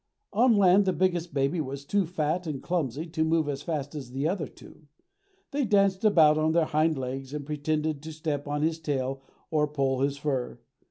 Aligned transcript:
On 0.33 0.55
land, 0.57 0.85
the 0.85 0.93
biggest 0.93 1.31
baby 1.31 1.61
was 1.61 1.85
too 1.85 2.07
fat 2.07 2.47
and 2.47 2.59
clumsy 2.63 3.05
to 3.05 3.23
move 3.23 3.47
as 3.47 3.61
fast 3.61 3.93
as 3.93 4.09
the 4.09 4.27
other 4.27 4.47
two. 4.47 4.87
They 5.51 5.63
danced 5.63 6.03
about 6.03 6.39
on 6.39 6.53
their 6.53 6.65
hind 6.65 6.97
legs, 6.97 7.35
and 7.35 7.45
pretended 7.45 8.01
to 8.01 8.11
step 8.11 8.47
on 8.47 8.63
his 8.63 8.79
tail 8.79 9.21
or 9.51 9.67
pull 9.67 9.99
his 9.99 10.17
fur. 10.17 10.59